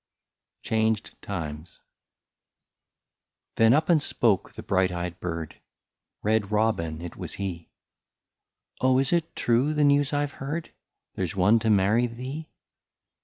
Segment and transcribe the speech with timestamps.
[0.63, 1.79] 20 CHANGED TIMES.
[3.57, 5.61] Then up and spoke the bright eyed bird,
[6.23, 7.73] Red Robin— it was he:—'^
[8.81, 10.73] Oh is it true the news I 've heard,—
[11.13, 12.49] There 's one to marry thee